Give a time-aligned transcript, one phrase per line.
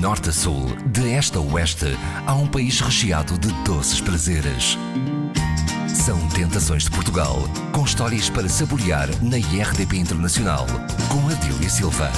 [0.00, 1.94] norte a sul, de este a oeste,
[2.26, 4.78] há um país recheado de doces prazeres.
[5.86, 7.36] São Tentações de Portugal,
[7.70, 10.66] com histórias para saborear na IRDP Internacional,
[11.10, 12.10] com Adília Silva.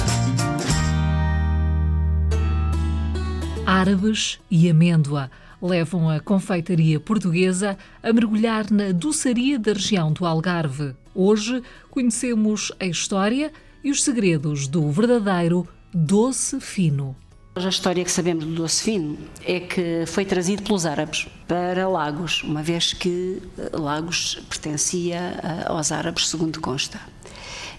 [3.65, 5.29] Árabes e amêndoa
[5.61, 10.95] levam a confeitaria portuguesa a mergulhar na doçaria da região do Algarve.
[11.13, 11.61] Hoje
[11.91, 13.51] conhecemos a história
[13.83, 17.13] e os segredos do verdadeiro doce fino.
[17.55, 22.41] A história que sabemos do doce fino é que foi trazido pelos árabes para Lagos,
[22.41, 26.99] uma vez que eh, Lagos pertencia eh, aos árabes, segundo consta.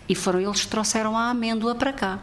[0.09, 2.21] E foram eles que trouxeram a amêndoa para cá.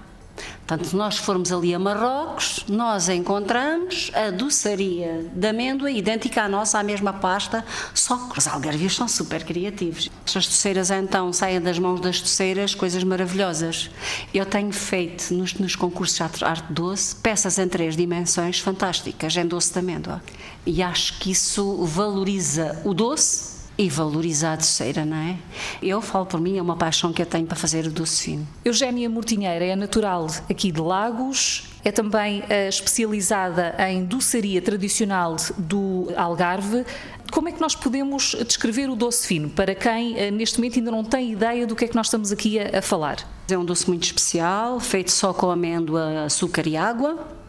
[0.71, 6.47] Portanto, se nós formos ali a Marrocos, nós encontramos a doçaria de amêndoa idêntica à
[6.47, 10.09] nossa, à mesma pasta, só que os algarvios são super criativos.
[10.25, 13.89] As doceiras então saem das mãos das doceiras coisas maravilhosas.
[14.33, 19.45] Eu tenho feito nos, nos concursos de arte doce peças em três dimensões fantásticas, em
[19.45, 20.21] doce de amêndoa.
[20.65, 23.50] E acho que isso valoriza o doce
[23.81, 25.37] e valorizar a doceira, não é?
[25.81, 28.47] Eu falo por mim, é uma paixão que eu tenho para fazer o doce fino.
[28.63, 36.09] Eugénia Mortinheira é natural aqui de Lagos, é também uh, especializada em doçaria tradicional do
[36.15, 36.85] Algarve.
[37.31, 40.91] Como é que nós podemos descrever o doce fino para quem uh, neste momento ainda
[40.91, 43.17] não tem ideia do que é que nós estamos aqui a, a falar?
[43.49, 47.40] É um doce muito especial, feito só com amêndoa, açúcar e água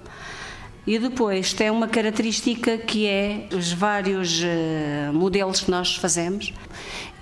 [0.86, 6.52] e depois tem uma característica que é os vários uh, modelos que nós fazemos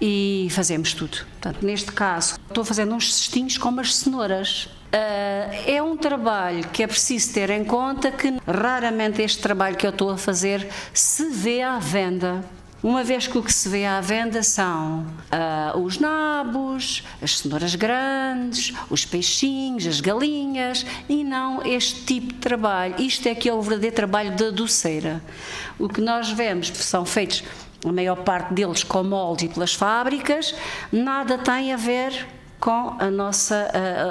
[0.01, 1.19] e fazemos tudo.
[1.33, 4.65] Portanto, neste caso, estou fazendo uns cestinhos com umas cenouras.
[4.65, 9.87] Uh, é um trabalho que é preciso ter em conta que raramente este trabalho que
[9.87, 12.45] eu estou a fazer se vê à venda.
[12.83, 17.75] Uma vez que o que se vê à venda são uh, os nabos, as cenouras
[17.75, 22.95] grandes, os peixinhos, as galinhas e não este tipo de trabalho.
[22.99, 25.23] Isto é que é o verdadeiro trabalho da doceira.
[25.79, 27.45] O que nós vemos são feitos,
[27.85, 30.55] a maior parte deles, com molde e pelas fábricas,
[30.91, 32.27] nada tem a ver
[32.61, 33.71] com a nossa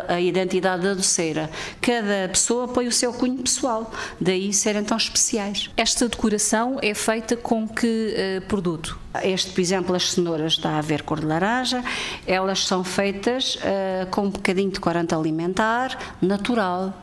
[0.10, 1.50] a, a, identidade da doceira.
[1.80, 5.70] Cada pessoa põe o seu cunho pessoal, daí serem tão especiais.
[5.78, 9.00] Esta decoração é feita com que uh, produto?
[9.24, 11.84] Este, por exemplo, as cenouras está a ver cor de laranja,
[12.26, 16.94] elas são feitas uh, com um bocadinho de corante alimentar, natural.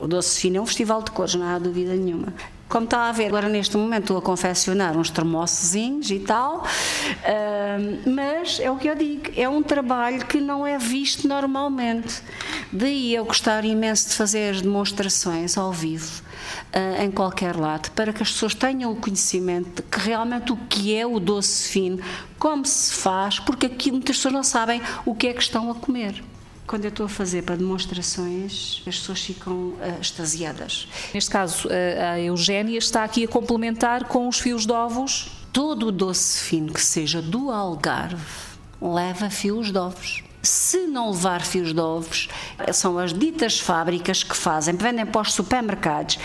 [0.00, 2.32] O Doce Fino é um festival de cores, não há dúvida nenhuma.
[2.72, 6.64] Como está a ver, agora neste momento estou a confeccionar uns termossozinhos e tal,
[8.06, 12.22] mas é o que eu digo, é um trabalho que não é visto normalmente.
[12.72, 16.22] Daí eu gostar imenso de fazer demonstrações ao vivo.
[16.74, 20.56] Uh, em qualquer lado, para que as pessoas tenham o conhecimento de que realmente o
[20.56, 22.02] que é o doce fino,
[22.38, 25.74] como se faz, porque aqui muitas pessoas não sabem o que é que estão a
[25.74, 26.22] comer
[26.72, 30.88] quando eu estou a fazer para demonstrações, as pessoas ficam uh, extasiadas.
[31.12, 35.30] Neste caso, a Eugénia está aqui a complementar com os fios de ovos.
[35.52, 38.24] Todo o doce fino que seja do Algarve
[38.80, 40.24] leva fios de ovos.
[40.40, 42.30] Se não levar fios de ovos,
[42.72, 46.18] são as ditas fábricas que fazem, vendem para os supermercados.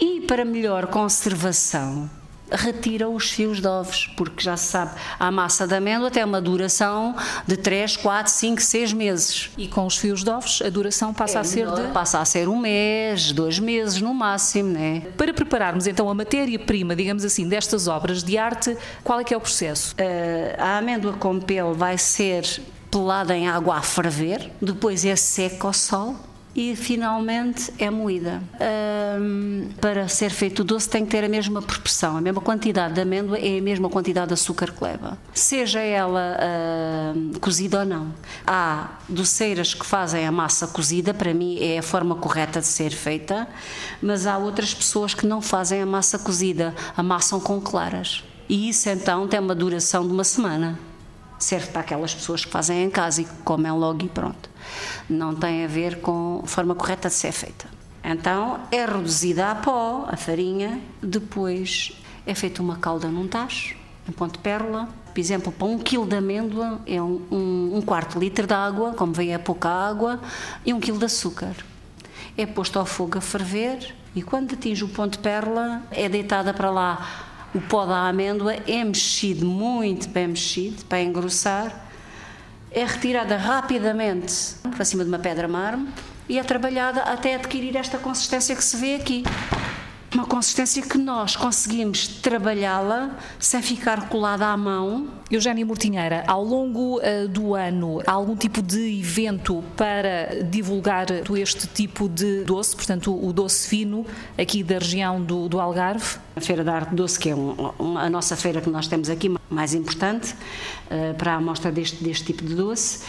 [0.00, 2.08] E para melhor conservação,
[2.50, 6.40] retira os fios de ovos, porque já se sabe, a massa de amêndoa tem uma
[6.40, 7.14] duração
[7.46, 9.50] de 3, 4, 5, 6 meses.
[9.56, 11.92] E com os fios de ovos, a duração passa é a ser de.
[11.92, 15.02] Passa a ser um mês, dois meses no máximo, né?
[15.16, 19.36] Para prepararmos então a matéria-prima, digamos assim, destas obras de arte, qual é que é
[19.36, 19.94] o processo?
[19.94, 22.44] Uh, a amêndoa com pelo vai ser
[22.90, 26.16] pelada em água a ferver, depois é seca ao sol
[26.54, 28.42] e finalmente é moída.
[29.20, 32.94] Um, para ser feito o doce tem que ter a mesma proporção, a mesma quantidade
[32.94, 37.86] de amêndoa é a mesma quantidade de açúcar que leva, seja ela uh, cozida ou
[37.86, 38.14] não.
[38.46, 42.90] Há doceiras que fazem a massa cozida, para mim é a forma correta de ser
[42.90, 43.48] feita,
[44.02, 48.24] mas há outras pessoas que não fazem a massa cozida, amassam com claras.
[48.48, 50.89] E isso então tem uma duração de uma semana
[51.40, 54.48] serve para aquelas pessoas que fazem em casa e que comem logo e pronto.
[55.08, 57.66] Não tem a ver com a forma correta de ser feita.
[58.04, 61.92] Então é reduzida a pó, a farinha, depois
[62.26, 63.74] é feita uma calda num tacho,
[64.08, 64.88] em ponto de pérola.
[65.12, 68.92] Por exemplo, para um quilo de amêndoa é um, um, um quarto litro de água,
[68.92, 70.20] como vem é pouca água,
[70.64, 71.54] e um quilo de açúcar.
[72.36, 76.52] É posto ao fogo a ferver e quando atinge o ponto de pérola é deitada
[76.52, 81.88] para lá o pó da amêndoa é mexido, muito bem mexido, para engrossar,
[82.70, 85.90] é retirada rapidamente para cima de uma pedra mármore
[86.28, 89.24] e é trabalhada até adquirir esta consistência que se vê aqui.
[90.14, 95.08] uma consistência que nós conseguimos trabalhá-la sem ficar colada à mão.
[95.30, 101.06] Eugénia Mortinheira, ao longo uh, do ano, há algum tipo de evento para divulgar
[101.36, 104.04] este tipo de doce, portanto, o doce fino
[104.36, 106.18] aqui da região do, do Algarve?
[106.40, 109.30] A Feira da Arte Doce, que é um, a nossa feira que nós temos aqui,
[109.50, 110.34] mais importante
[110.86, 113.00] uh, para a amostra deste, deste tipo de doce.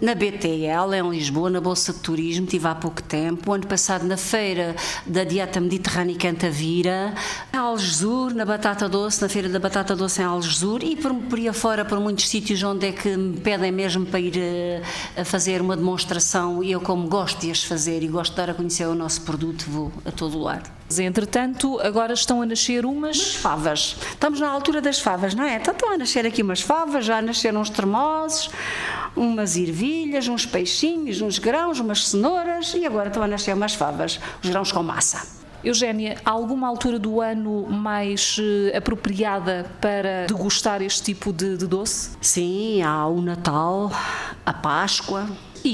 [0.00, 3.50] Na BTL, em Lisboa, na Bolsa de Turismo, tive há pouco tempo.
[3.50, 4.74] O ano passado, na Feira
[5.04, 7.12] da Dieta Mediterrânea Cantavira,
[7.52, 11.38] em Algesur, na Batata Doce, na Feira da Batata Doce em Algesur e por, por
[11.38, 15.24] aí afora, por muitos sítios onde é que me pedem mesmo para ir uh, a
[15.26, 18.54] fazer uma demonstração e eu, como gosto de as fazer e gosto de dar a
[18.54, 20.78] conhecer o nosso produto, vou a todo lado.
[20.96, 23.96] Entretanto, agora estão a nascer umas favas.
[24.10, 25.56] Estamos na altura das favas, não é?
[25.56, 28.48] Então estão a nascer aqui umas favas, já nasceram uns termosos,
[29.14, 34.18] umas ervilhas, uns peixinhos, uns grãos, umas cenouras e agora estão a nascer umas favas,
[34.42, 35.38] os grãos com massa.
[35.62, 41.66] Eugénia, há alguma altura do ano mais uh, apropriada para degustar este tipo de, de
[41.66, 42.10] doce?
[42.20, 43.90] Sim, há o Natal,
[44.46, 45.26] a Páscoa,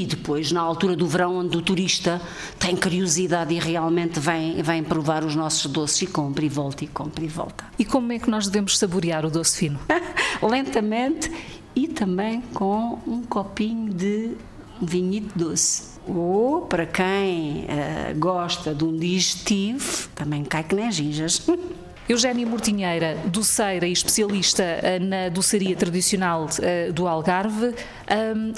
[0.02, 2.20] e depois, na altura do verão, onde o turista
[2.58, 6.86] tem curiosidade e realmente vem, vem provar os nossos doces e compra e volta e
[6.88, 7.64] compra e volta.
[7.78, 9.78] E como é que nós devemos saborear o doce fino?
[10.42, 11.30] Lentamente
[11.76, 14.36] e também com um copinho de
[14.80, 15.94] vinhito doce.
[16.06, 21.46] Ou, para quem uh, gosta de um digestivo, também cai que nem ginjas.
[22.06, 27.74] Eugénia Mortinheira, doceira e especialista eh, na doçaria tradicional eh, do Algarve.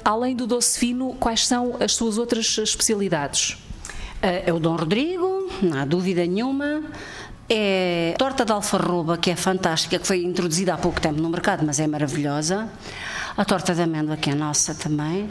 [0.04, 3.56] Além do doce fino, quais são as suas outras especialidades?
[4.20, 6.82] Eh, é o Dom Rodrigo, não há dúvida nenhuma.
[7.48, 11.64] É torta de alfarroba, que é fantástica, que foi introduzida há pouco tempo no mercado,
[11.64, 12.69] mas é maravilhosa
[13.36, 15.28] a torta de amêndoa que é nossa também.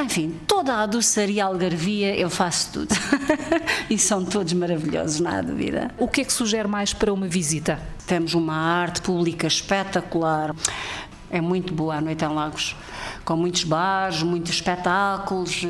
[0.00, 2.94] Enfim, toda a doçaria algarvia eu faço tudo.
[3.90, 5.90] e são todos maravilhosos, não há dúvida.
[5.98, 7.80] O que é que sugere mais para uma visita?
[8.06, 10.54] Temos uma arte pública espetacular.
[11.30, 12.76] É muito boa a noite em Lagos,
[13.24, 15.64] com muitos bares, muitos espetáculos.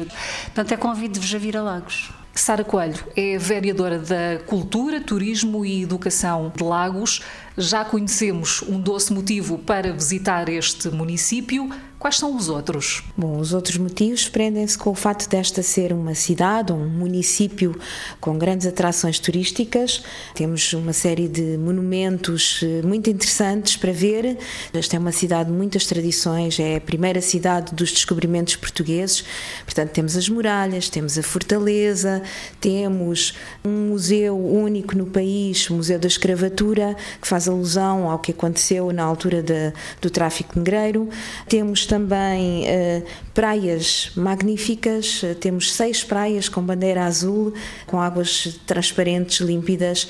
[0.45, 2.11] Portanto, é convido-vos a vir a Lagos.
[2.35, 7.21] Sara Coelho é vereadora da Cultura, Turismo e Educação de Lagos.
[7.59, 11.71] Já conhecemos um doce motivo para visitar este município.
[12.03, 13.05] Quais são os outros?
[13.17, 17.79] Bom, os outros motivos prendem-se com o fato desta ser uma cidade, um município
[18.21, 20.03] com grandes atrações turísticas.
[20.35, 24.37] Temos uma série de monumentos eh, muito interessantes para ver.
[24.75, 29.25] Esta é uma cidade de muitas tradições, é a primeira cidade dos descobrimentos portugueses.
[29.65, 32.21] Portanto, temos as muralhas, temos a fortaleza,
[32.61, 33.33] temos
[33.65, 38.93] um museu único no país, o Museu da Escravatura, que faz alusão ao que aconteceu
[38.93, 41.09] na altura de, do tráfico negreiro.
[41.49, 43.05] Temos também uh,
[43.35, 47.53] praias magníficas, uh, temos seis praias com bandeira azul,
[47.87, 50.09] com águas transparentes, límpidas.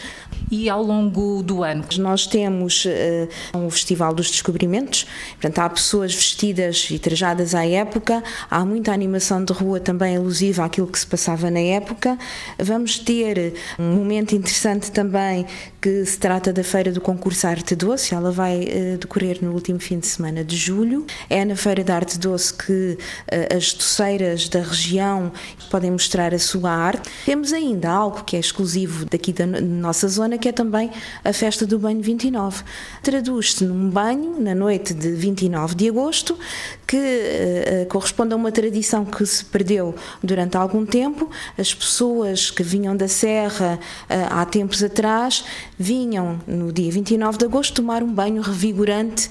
[0.49, 1.85] E ao longo do ano?
[1.99, 8.23] Nós temos uh, um Festival dos Descobrimentos, portanto, há pessoas vestidas e trajadas à época,
[8.49, 12.17] há muita animação de rua também alusiva àquilo que se passava na época.
[12.61, 15.47] Vamos ter um momento interessante também
[15.81, 18.69] que se trata da Feira do Concurso Arte Doce, ela vai
[19.01, 21.05] decorrer no último fim de semana de julho.
[21.29, 25.33] É na Feira Feira de Arte Doce que uh, as doceiras da região
[25.71, 27.09] podem mostrar a sua arte.
[27.25, 30.91] Temos ainda algo que é exclusivo daqui da nossa zona, que é também
[31.25, 32.63] a festa do banho 29.
[33.03, 36.39] Traduz-se num banho na noite de 29 de agosto,
[36.87, 41.31] que uh, corresponde a uma tradição que se perdeu durante algum tempo.
[41.57, 43.79] As pessoas que vinham da Serra
[44.11, 45.43] uh, há tempos atrás
[45.79, 49.31] vinham no dia 29 de agosto tomar um banho revigorante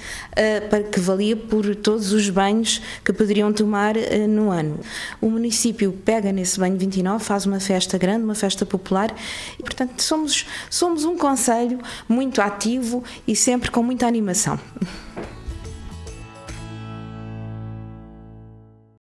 [0.69, 4.79] para que valia por todos os banhos que poderiam tomar uh, no ano.
[5.21, 9.13] O município pega nesse banho 29, faz uma festa grande, uma festa popular
[9.59, 14.59] e, portanto, somos, somos um conselho muito ativo e sempre com muita animação.